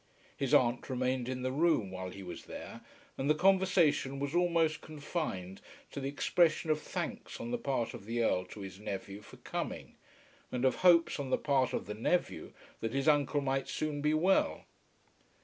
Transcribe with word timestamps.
His 0.35 0.51
aunt 0.51 0.89
remained 0.89 1.29
in 1.29 1.43
the 1.43 1.51
room 1.51 1.91
while 1.91 2.09
he 2.09 2.23
was 2.23 2.45
there, 2.45 2.81
and 3.19 3.29
the 3.29 3.35
conversation 3.35 4.17
was 4.19 4.33
almost 4.33 4.81
confined 4.81 5.61
to 5.91 5.99
the 5.99 6.09
expression 6.09 6.71
of 6.71 6.81
thanks 6.81 7.39
on 7.39 7.51
the 7.51 7.57
part 7.59 7.93
of 7.93 8.05
the 8.05 8.23
Earl 8.23 8.45
to 8.45 8.61
his 8.61 8.79
nephew 8.79 9.21
for 9.21 9.37
coming, 9.37 9.97
and 10.51 10.65
of 10.65 10.77
hopes 10.77 11.19
on 11.19 11.29
the 11.29 11.37
part 11.37 11.71
of 11.71 11.85
the 11.85 11.93
nephew 11.93 12.51
that 12.79 12.93
his 12.93 13.07
uncle 13.07 13.41
might 13.41 13.67
soon 13.69 14.01
be 14.01 14.15
well. 14.15 14.65